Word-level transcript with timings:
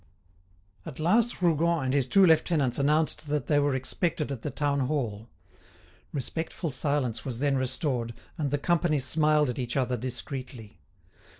At 0.83 0.99
last 0.99 1.43
Rougon 1.43 1.83
and 1.85 1.93
his 1.93 2.07
two 2.07 2.25
lieutenants 2.25 2.79
announced 2.79 3.27
that 3.27 3.45
they 3.45 3.59
were 3.59 3.75
expected 3.75 4.31
at 4.31 4.41
the 4.41 4.49
town 4.49 4.79
hall. 4.87 5.29
Respectful 6.11 6.71
silence 6.71 7.23
was 7.23 7.37
then 7.37 7.55
restored, 7.55 8.15
and 8.35 8.49
the 8.49 8.57
company 8.57 8.97
smiled 8.97 9.51
at 9.51 9.59
each 9.59 9.77
other 9.77 9.97
discreetly. 9.97 10.79